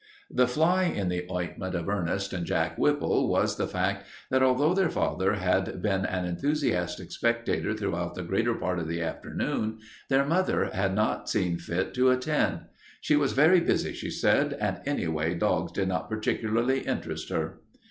The 0.31 0.45
only 0.45 0.51
fly 0.53 0.83
in 0.85 1.09
the 1.09 1.27
ointment 1.31 1.75
of 1.75 1.87
Ernest 1.87 2.33
and 2.33 2.43
Jack 2.43 2.75
Whipple 2.79 3.27
was 3.29 3.57
the 3.57 3.67
fact 3.67 4.03
that, 4.31 4.41
although 4.41 4.73
their 4.73 4.89
father 4.89 5.33
had 5.35 5.79
been 5.79 6.05
an 6.07 6.25
enthusiastic 6.25 7.11
spectator 7.11 7.75
throughout 7.75 8.15
the 8.15 8.23
greater 8.23 8.55
part 8.55 8.79
of 8.79 8.87
the 8.87 8.99
afternoon, 8.99 9.77
their 10.09 10.25
mother 10.25 10.71
had 10.73 10.95
not 10.95 11.29
seen 11.29 11.59
fit 11.59 11.93
to 11.93 12.09
attend. 12.09 12.61
She 13.01 13.15
was 13.15 13.33
very 13.33 13.59
busy, 13.59 13.93
she 13.93 14.09
said, 14.09 14.53
and 14.59 14.81
anyway, 14.87 15.35
dogs 15.35 15.71
did 15.71 15.87
not 15.89 16.09
particularly 16.09 16.79
interest 16.79 17.29
her. 17.29 17.59